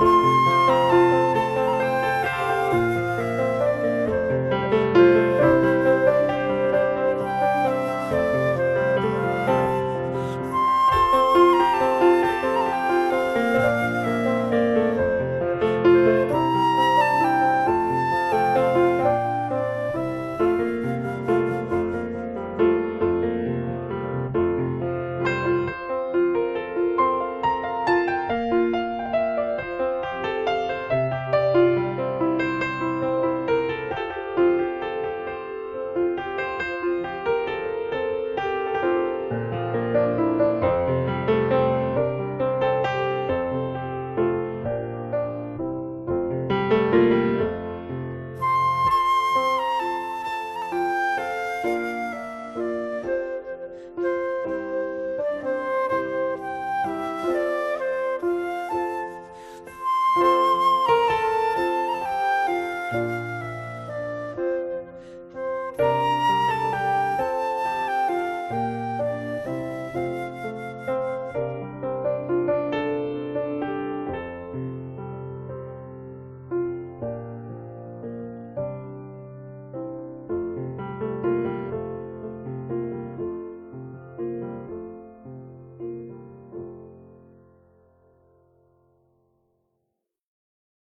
Música 0.00 0.59